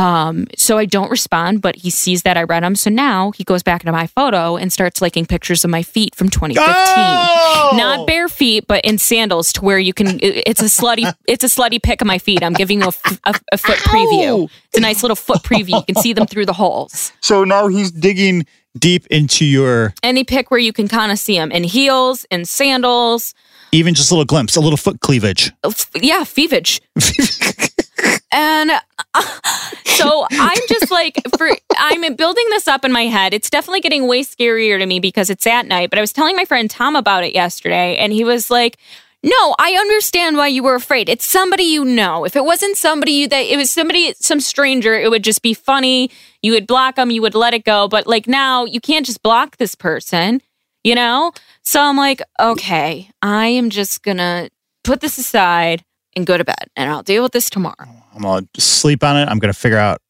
[0.00, 2.74] Um, so I don't respond, but he sees that I read them.
[2.74, 6.14] So now he goes back into my photo and starts liking pictures of my feet
[6.14, 6.64] from 2015.
[6.66, 7.72] Oh!
[7.76, 10.18] Not bare feet, but in sandals to where you can.
[10.22, 11.12] It's a slutty.
[11.26, 12.42] It's a slutty pic of my feet.
[12.42, 14.48] I'm giving you a foot preview.
[14.68, 15.76] It's a nice little foot preview.
[15.76, 17.12] You can see them through the holes.
[17.20, 18.46] So now he's digging
[18.78, 22.44] deep into your, Any pic where you can kind of see them in heels, in
[22.46, 23.34] sandals.
[23.72, 25.52] even just a little glimpse, a little foot cleavage.
[25.94, 26.80] yeah, feevage.
[28.32, 28.70] and
[29.84, 33.34] so I'm just like, for I'm building this up in my head.
[33.34, 35.90] It's definitely getting way scarier to me because it's at night.
[35.90, 38.78] But I was telling my friend Tom about it yesterday, and he was like.
[39.22, 41.10] No, I understand why you were afraid.
[41.10, 42.24] It's somebody you know.
[42.24, 45.52] If it wasn't somebody you that it was somebody some stranger, it would just be
[45.52, 46.10] funny.
[46.40, 47.86] You would block them, you would let it go.
[47.86, 50.40] But like now, you can't just block this person,
[50.82, 51.32] you know?
[51.62, 54.48] So I'm like, okay, I am just gonna
[54.84, 55.84] put this aside
[56.16, 57.99] and go to bed and I'll deal with this tomorrow.
[58.14, 59.28] I'm gonna sleep on it.
[59.28, 60.00] I'm gonna figure out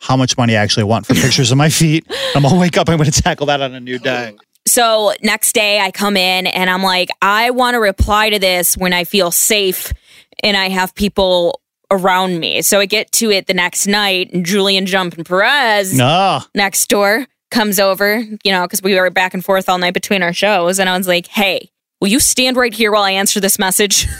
[0.00, 2.06] how much money I actually want for pictures of my feet.
[2.34, 2.88] I'm gonna wake up.
[2.88, 4.36] I'm gonna tackle that on a new day.
[4.66, 8.76] So next day I come in and I'm like, I want to reply to this
[8.76, 9.92] when I feel safe
[10.42, 11.60] and I have people
[11.90, 12.62] around me.
[12.62, 17.26] So I get to it the next night and Julian Jumpin' Perez No, next door
[17.50, 20.78] comes over, you know, because we were back and forth all night between our shows.
[20.78, 24.06] And I was like, hey, will you stand right here while I answer this message?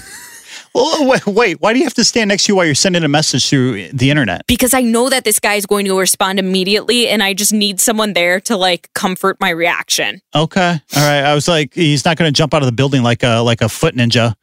[0.74, 1.60] well, wait, wait.
[1.60, 3.88] Why do you have to stand next to you while you're sending a message through
[3.88, 4.46] the internet?
[4.46, 7.80] because I know that this guy is going to respond immediately and I just need
[7.80, 10.20] someone there to like comfort my reaction.
[10.34, 11.22] Okay, all right.
[11.24, 13.68] I was like, he's not gonna jump out of the building like a like a
[13.68, 14.34] foot ninja.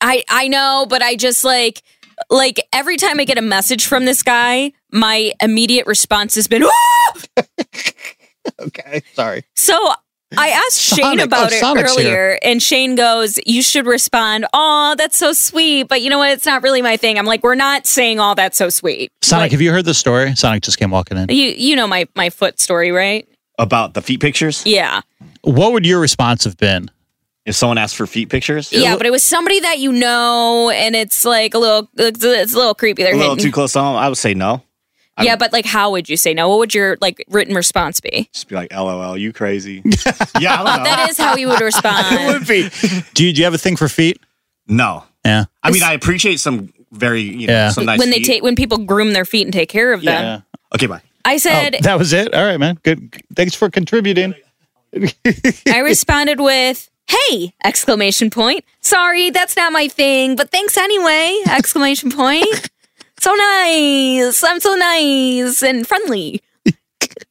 [0.00, 1.82] I I know, but I just like
[2.30, 6.64] like every time I get a message from this guy, my immediate response has been!
[8.60, 9.44] Okay, sorry.
[9.54, 9.92] so
[10.36, 11.20] I asked Shane Sonic.
[11.20, 14.46] Oh, about Oh, it Sonic's earlier, and Shane goes, "You should respond.
[14.52, 16.30] Oh, that's so sweet, but you know what?
[16.32, 19.44] It's not really my thing." I'm like, "We're not saying all that's so sweet." Sonic,
[19.44, 20.34] Like, have you heard the story?
[20.36, 21.28] Sonic just came walking in.
[21.30, 23.26] you you know my my foot story, right?
[23.58, 24.62] About the feet pictures?
[24.66, 25.00] Yeah.
[25.42, 26.90] What would your response have been?
[27.46, 28.70] If someone asked for feet pictures?
[28.70, 32.52] Yeah, but it was somebody that you know, and it's like a little, it's it's
[32.52, 33.02] a little creepy.
[33.02, 33.46] They're a little hitting.
[33.50, 34.62] too close to home, I would say no.
[35.24, 36.48] Yeah, but like, how would you say no?
[36.48, 38.28] What would your like written response be?
[38.32, 39.82] Just be like, LOL, you crazy.
[40.40, 40.84] yeah, I don't know.
[40.84, 42.46] That is how you would respond.
[42.48, 42.68] be.
[43.14, 44.20] Do you, do you have a thing for feet?
[44.66, 45.04] No.
[45.24, 45.44] Yeah.
[45.62, 47.68] I mean, I appreciate some very, you know, Yeah.
[47.70, 48.26] some nice when they feet.
[48.26, 50.24] take when people groom their feet and take care of them.
[50.24, 50.40] Yeah.
[50.74, 51.02] Okay, bye.
[51.24, 52.32] I Oh, said that was it.
[52.34, 52.78] All right, man.
[52.82, 53.14] Good.
[53.34, 54.34] Thanks for contributing.
[55.66, 57.52] I responded with, hey!
[57.64, 58.64] Exclamation point.
[58.80, 61.38] Sorry, that's not my thing, but thanks anyway!
[61.50, 62.70] Exclamation point.
[63.20, 64.42] So nice.
[64.44, 66.42] I'm so nice and friendly.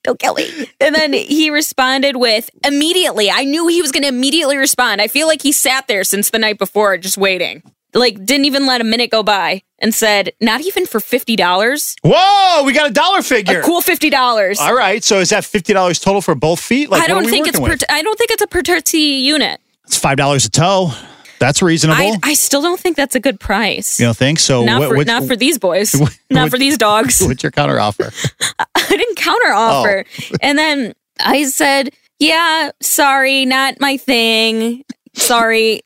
[0.04, 0.70] Don't kill me.
[0.80, 3.30] And then he responded with immediately.
[3.30, 5.02] I knew he was going to immediately respond.
[5.02, 7.62] I feel like he sat there since the night before, just waiting.
[7.94, 11.96] Like, didn't even let a minute go by and said, not even for $50.
[12.04, 13.62] Whoa, we got a dollar figure.
[13.62, 14.60] A cool $50.
[14.60, 16.90] All right, so is that fifty dollars total for both feet?
[16.90, 17.78] Like, I don't think it's per?
[17.90, 18.62] I don't think it's a per
[18.98, 19.60] unit.
[19.86, 20.92] It's five dollars a toe.
[21.40, 22.02] That's reasonable.
[22.02, 24.00] I, I still don't think that's a good price.
[24.00, 24.64] you don't think so?
[24.64, 25.94] not what- for what- not for these boys.
[26.00, 27.22] what- not for these dogs.
[27.26, 28.12] What's your counter offer?
[28.76, 30.06] I didn't counter offer.
[30.32, 30.36] Oh.
[30.42, 34.84] and then I said, "Yeah, sorry, not my thing.
[35.14, 35.82] Sorry."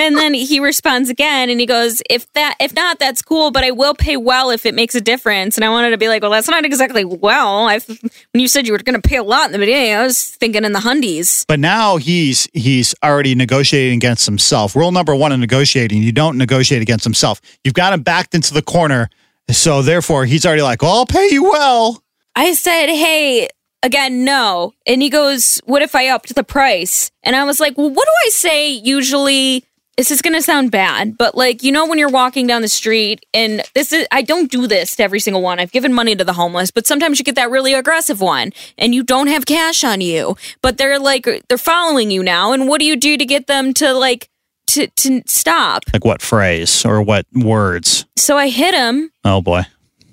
[0.00, 3.64] And then he responds again and he goes, "If that if not that's cool, but
[3.64, 6.22] I will pay well if it makes a difference." And I wanted to be like,
[6.22, 7.68] "Well, that's not exactly well.
[7.68, 10.02] I when you said you were going to pay a lot in the beginning, I
[10.02, 14.74] was thinking in the hundies." But now he's he's already negotiating against himself.
[14.74, 17.40] Rule number one in negotiating: you don't negotiate against himself.
[17.62, 19.10] You've got him backed into the corner,
[19.50, 22.02] so therefore he's already like, "Well, I'll pay you well."
[22.34, 23.48] I said, "Hey,
[23.82, 27.76] again, no." And he goes, "What if I upped the price?" And I was like,
[27.76, 29.66] "Well, what do I say usually?"
[30.00, 32.68] This is going to sound bad, but like, you know when you're walking down the
[32.68, 35.60] street and this is I don't do this to every single one.
[35.60, 38.94] I've given money to the homeless, but sometimes you get that really aggressive one and
[38.94, 42.78] you don't have cash on you, but they're like they're following you now and what
[42.80, 44.30] do you do to get them to like
[44.68, 45.82] to to stop?
[45.92, 48.06] Like what phrase or what words?
[48.16, 49.64] So I hit him Oh boy.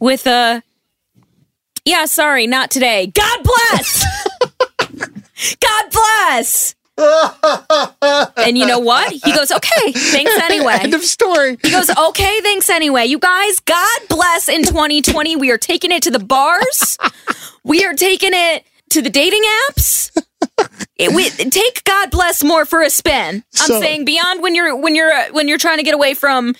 [0.01, 0.63] with a
[1.85, 4.27] yeah sorry not today god bless
[5.61, 9.11] god bless and you know what?
[9.11, 11.57] He goes okay thanks anyway End of story.
[11.61, 13.05] he goes okay thanks anyway.
[13.05, 16.97] You guys god bless in 2020 we are taking it to the bars.
[17.63, 20.11] We are taking it to the dating apps.
[20.95, 23.43] It, we, take god bless more for a spin.
[23.59, 26.13] I'm So- saying beyond when you're when you're uh, when you're trying to get away
[26.13, 26.55] from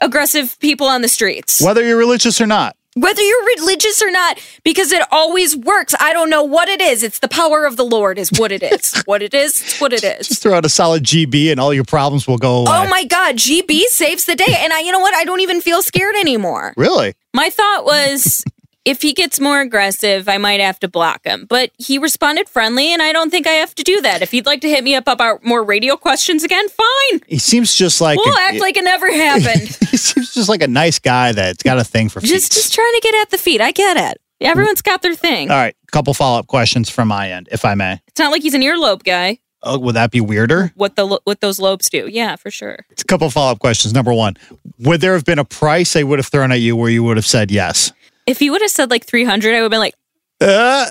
[0.00, 1.60] aggressive people on the streets.
[1.60, 2.76] Whether you're religious or not.
[2.94, 5.94] Whether you're religious or not, because it always works.
[6.00, 7.02] I don't know what it is.
[7.02, 9.02] It's the power of the Lord, is what it is.
[9.06, 10.28] what it is, it's what it is.
[10.28, 12.70] Just throw out a solid GB and all your problems will go away.
[12.70, 14.56] Oh my God, GB saves the day.
[14.58, 15.14] And I, you know what?
[15.14, 16.74] I don't even feel scared anymore.
[16.76, 17.14] Really?
[17.34, 18.44] My thought was
[18.84, 21.46] if he gets more aggressive, I might have to block him.
[21.48, 24.22] But he responded friendly, and I don't think I have to do that.
[24.22, 27.20] If he'd like to hit me up about more radio questions again, fine.
[27.26, 29.68] He seems just like We'll a- act like it never happened.
[29.90, 32.28] he seems just like a nice guy that's got a thing for feet.
[32.30, 33.60] just, just trying to get at the feet.
[33.60, 34.20] I get it.
[34.40, 35.52] Everyone's got their thing.
[35.52, 38.00] All right, couple follow up questions from my end, if I may.
[38.08, 39.38] It's not like he's an earlobe guy.
[39.62, 40.72] Oh, would that be weirder?
[40.74, 42.08] what the what those lobes do.
[42.10, 42.78] Yeah, for sure.
[42.90, 43.94] It's a couple follow up questions.
[43.94, 44.34] Number one,
[44.80, 47.16] would there have been a price they would have thrown at you where you would
[47.16, 47.92] have said yes?
[48.26, 49.94] If he would have said like 300, I would have been like,
[50.40, 50.86] Uh,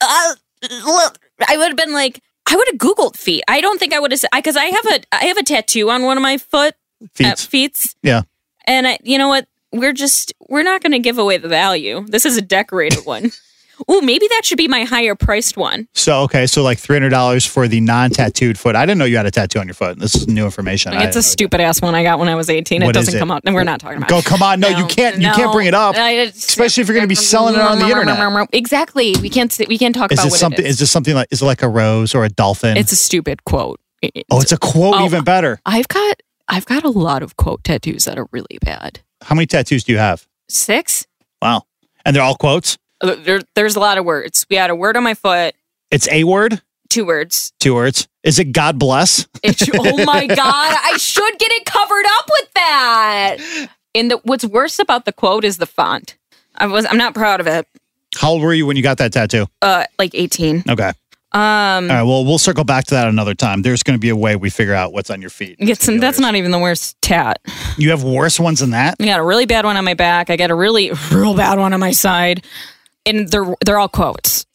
[0.00, 0.34] uh,
[0.84, 1.18] look,
[1.48, 3.44] I would have been like, I would have Googled feet.
[3.48, 5.90] I don't think I would have said, because I have a, I have a tattoo
[5.90, 6.74] on one of my foot,
[7.14, 7.26] feet.
[7.26, 7.94] uh, feet.
[8.02, 8.22] yeah.
[8.66, 9.46] And I, you know what?
[9.72, 12.04] We're just, we're not going to give away the value.
[12.06, 13.30] This is a decorated one.
[13.90, 15.88] Ooh, maybe that should be my higher priced one.
[15.94, 18.76] So, okay, so like $300 for the non tattooed foot.
[18.76, 19.98] I didn't know you had a tattoo on your foot.
[19.98, 20.92] This is new information.
[20.92, 22.82] I it's a stupid ass one I got when I was 18.
[22.82, 23.18] What it doesn't it?
[23.18, 23.42] come out.
[23.44, 24.60] And we're not talking about Go, come on.
[24.60, 25.20] No, you can't.
[25.20, 25.96] You can't bring it up.
[25.96, 28.12] I- Especially if you're going to be selling it on the internet.
[28.52, 29.14] Exactly.
[29.20, 30.64] We can't, we can't talk Is about what something?
[30.64, 30.74] it is.
[30.74, 31.28] Is this something like?
[31.30, 32.76] Is it like a rose or a dolphin?
[32.76, 33.80] It's a stupid quote.
[34.30, 34.94] oh, it's a quote.
[34.96, 35.04] Oh.
[35.04, 35.60] even better.
[35.66, 39.00] I've got I've got a lot of quote tattoos that are really bad.
[39.22, 40.26] How many tattoos do you have?
[40.48, 41.06] Six.
[41.40, 41.62] Wow,
[42.04, 42.78] and they're all quotes.
[43.02, 44.46] There, there's a lot of words.
[44.48, 45.54] We had a word on my foot,
[45.90, 47.52] It's a word, two words.
[47.58, 48.08] two words.
[48.22, 49.26] Is it God bless?
[49.42, 50.76] It oh my god!
[50.84, 53.36] I should get it covered up with that.
[53.94, 56.16] And the, what's worse about the quote is the font.
[56.54, 57.66] I was I'm not proud of it.
[58.14, 59.46] How old were you when you got that tattoo?
[59.62, 60.64] Uh, like 18.
[60.68, 60.92] Okay.
[61.34, 62.02] Um, All right.
[62.02, 63.62] Well, we'll circle back to that another time.
[63.62, 65.56] There's going to be a way we figure out what's on your feet.
[65.58, 67.40] it's, that's not even the worst tat.
[67.78, 68.96] You have worse ones than that.
[69.00, 70.28] I got a really bad one on my back.
[70.28, 72.44] I got a really real bad one on my side,
[73.06, 74.46] and they're they're all quotes.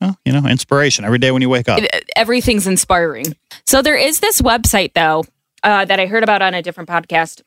[0.00, 1.82] Well, you know, inspiration every day when you wake up.
[2.16, 3.36] everything's inspiring.
[3.66, 5.24] So there is this website though
[5.62, 7.42] uh, that I heard about on a different podcast.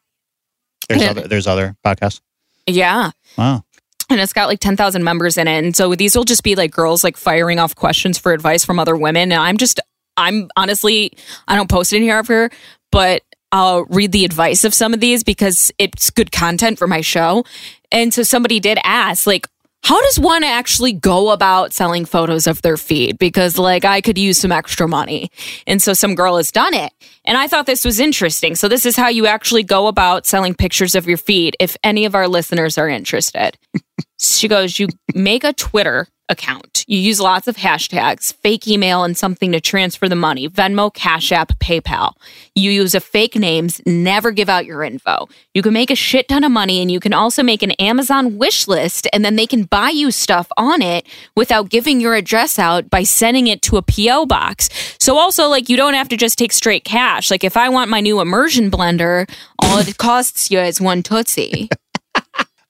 [0.87, 1.27] There's other.
[1.27, 2.21] There's other podcasts.
[2.67, 3.11] Yeah.
[3.37, 3.63] Wow.
[4.09, 5.63] And it's got like 10,000 members in it.
[5.63, 8.77] And so these will just be like girls like firing off questions for advice from
[8.77, 9.31] other women.
[9.31, 9.79] And I'm just,
[10.17, 11.13] I'm honestly,
[11.47, 12.51] I don't post it in here ever,
[12.91, 17.01] but I'll read the advice of some of these because it's good content for my
[17.01, 17.43] show.
[17.91, 19.47] And so somebody did ask, like,
[19.83, 23.17] how does one actually go about selling photos of their feed?
[23.17, 25.29] Because like I could use some extra money.
[25.67, 26.93] And so some girl has done it.
[27.25, 28.55] And I thought this was interesting.
[28.55, 32.05] So this is how you actually go about selling pictures of your feed if any
[32.05, 33.57] of our listeners are interested.
[34.19, 36.85] she goes, you make a Twitter account.
[36.87, 41.31] You use lots of hashtags, fake email, and something to transfer the money Venmo, Cash
[41.31, 42.13] App, PayPal.
[42.55, 45.27] You use a fake names, never give out your info.
[45.53, 48.37] You can make a shit ton of money, and you can also make an Amazon
[48.37, 52.57] wish list, and then they can buy you stuff on it without giving your address
[52.57, 54.25] out by sending it to a P.O.
[54.25, 54.69] box.
[54.99, 57.29] So, also, like, you don't have to just take straight cash.
[57.31, 59.29] Like, if I want my new immersion blender,
[59.61, 61.69] all it costs you is one Tootsie.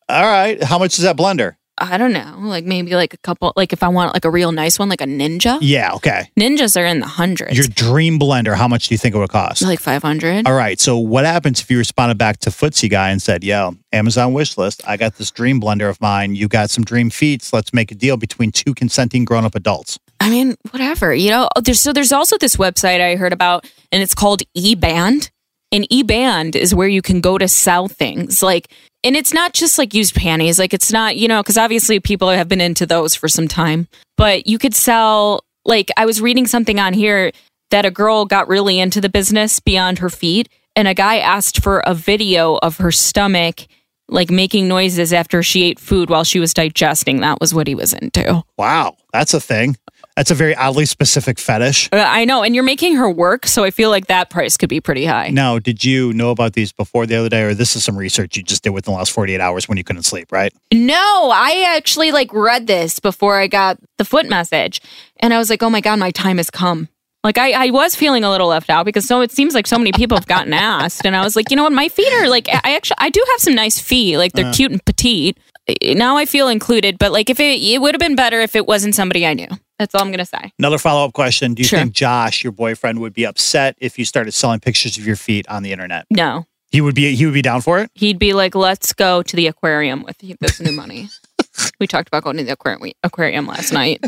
[0.10, 0.62] All right.
[0.62, 1.56] How much is that blender?
[1.80, 4.52] I don't know, like maybe like a couple, like if I want like a real
[4.52, 5.58] nice one, like a Ninja.
[5.62, 5.94] Yeah.
[5.96, 6.30] Okay.
[6.40, 7.58] Ninjas are in the hundreds.
[7.58, 8.56] Your dream blender.
[8.56, 9.64] How much do you think it would cost?
[9.64, 10.46] like 500.
[10.48, 10.80] All right.
[10.80, 14.58] So what happens if you responded back to Footsie Guy and said, "Yo, Amazon wish
[14.58, 14.82] list.
[14.88, 16.36] I got this dream blender of mine.
[16.36, 17.52] You got some dream feats.
[17.52, 21.14] Let's make a deal between two consenting grown-up adults." I mean, whatever.
[21.14, 24.44] You know, Oh, there's so there's also this website I heard about, and it's called
[24.56, 25.30] eBand.
[25.72, 28.70] And eBand is where you can go to sell things like,
[29.04, 30.58] and it's not just like used panties.
[30.58, 33.88] Like it's not, you know, because obviously people have been into those for some time.
[34.18, 35.44] But you could sell.
[35.66, 37.32] Like I was reading something on here
[37.72, 41.64] that a girl got really into the business beyond her feet, and a guy asked
[41.64, 43.68] for a video of her stomach.
[44.10, 47.22] Like making noises after she ate food while she was digesting.
[47.22, 48.44] That was what he was into.
[48.58, 49.78] Wow, that's a thing.
[50.16, 51.90] That's a very oddly specific fetish.
[51.92, 54.70] Uh, I know, and you're making her work, so I feel like that price could
[54.70, 55.30] be pretty high.
[55.30, 58.38] Now, did you know about these before the other day, or this is some research
[58.38, 60.54] you just did within the last 48 hours when you couldn't sleep, right?
[60.72, 64.82] No, I actually like read this before I got the foot message,
[65.20, 66.90] and I was like, "Oh my god, my time has come."
[67.24, 69.78] Like I, I was feeling a little left out because so it seems like so
[69.78, 72.30] many people have gotten asked, and I was like, you know what, my feet are
[72.30, 75.40] like I actually I do have some nice feet, like they're cute and petite.
[75.82, 78.68] Now I feel included, but like if it it would have been better if it
[78.68, 79.48] wasn't somebody I knew.
[79.80, 80.52] That's all I'm gonna say.
[80.60, 81.80] Another follow up question Do you Sure.
[81.80, 85.48] think Josh, your boyfriend, would be upset if you started selling pictures of your feet
[85.50, 86.06] on the internet?
[86.10, 87.90] No, He would be he would be down for it?
[87.96, 91.10] he'd be like, "Let's go to the aquarium with this new money."
[91.80, 94.04] we talked about going to the aquarium aquarium last night,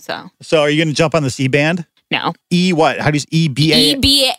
[0.00, 1.84] so So are you gonna jump on this E band?
[2.10, 2.32] no.
[2.50, 2.98] E what?
[3.00, 3.98] How do you E B E A?
[3.98, 4.32] B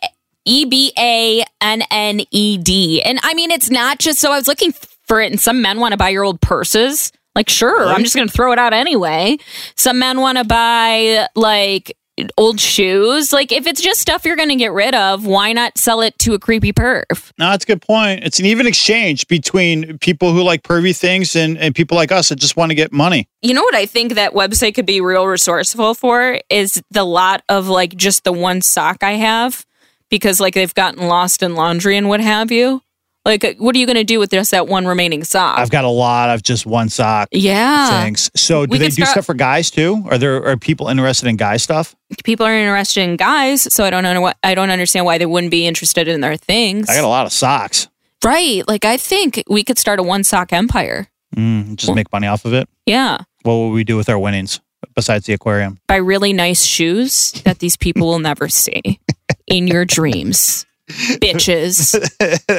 [0.45, 3.01] E B A N N E D.
[3.03, 4.71] And I mean, it's not just so I was looking
[5.05, 7.11] for it, and some men want to buy your old purses.
[7.39, 9.37] Like, sure, I'm just going to throw it out anyway.
[9.77, 11.95] Some men want to buy like
[12.37, 13.31] old shoes.
[13.31, 16.19] Like, if it's just stuff you're going to get rid of, why not sell it
[16.19, 17.31] to a creepy perv?
[17.37, 18.25] No, that's a good point.
[18.25, 22.27] It's an even exchange between people who like pervy things and, and people like us
[22.27, 23.29] that just want to get money.
[23.41, 27.41] You know what I think that website could be real resourceful for is the lot
[27.47, 29.65] of like just the one sock I have
[30.09, 32.81] because like they've gotten lost in laundry and what have you.
[33.25, 35.59] Like, what are you going to do with just that one remaining sock?
[35.59, 38.01] I've got a lot of just one sock yeah.
[38.03, 38.31] things.
[38.35, 40.03] So do We they do start- stuff for guys too?
[40.09, 41.95] Are there are people interested in guy stuff?
[42.23, 45.25] People are interested in guys, so I don't know what I don't understand why they
[45.25, 46.89] wouldn't be interested in their things.
[46.89, 47.87] I got a lot of socks.
[48.23, 48.67] right.
[48.67, 51.07] Like I think we could start a one sock empire.
[51.35, 52.67] Mm, just make money off of it.
[52.85, 53.19] Yeah.
[53.43, 54.59] What will we do with our winnings
[54.95, 55.77] besides the aquarium?
[55.87, 58.99] Buy really nice shoes that these people will never see
[59.45, 60.65] in your dreams.
[60.89, 61.95] Bitches.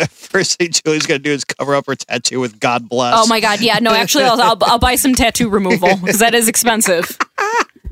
[0.11, 3.41] First thing Julie's gonna do is cover up her tattoo with "God bless." Oh my
[3.41, 7.19] god, yeah, no, actually I'll I'll, I'll buy some tattoo removal because that is expensive.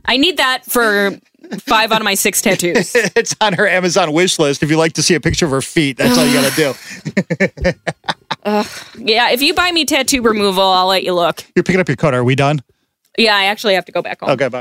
[0.04, 1.18] I need that for
[1.58, 2.94] five out of my six tattoos.
[3.16, 4.62] it's on her Amazon wish list.
[4.62, 7.72] If you like to see a picture of her feet, that's all you gotta do.
[8.96, 11.44] Yeah, if you buy me tattoo removal, I'll let you look.
[11.54, 12.14] You're picking up your coat.
[12.14, 12.62] Are we done?
[13.18, 14.30] Yeah, I actually have to go back home.
[14.30, 14.60] Okay, bye.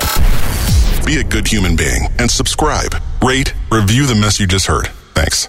[1.06, 4.88] Be a good human being and subscribe, rate, review the mess you just heard.
[5.14, 5.48] Thanks.